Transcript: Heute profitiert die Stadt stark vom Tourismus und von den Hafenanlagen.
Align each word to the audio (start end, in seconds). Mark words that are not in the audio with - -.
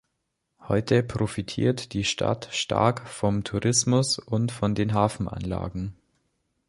Heute 0.67 1.03
profitiert 1.03 1.93
die 1.93 2.05
Stadt 2.05 2.49
stark 2.51 3.07
vom 3.07 3.43
Tourismus 3.43 4.17
und 4.17 4.51
von 4.51 4.73
den 4.73 4.95
Hafenanlagen. 4.95 5.93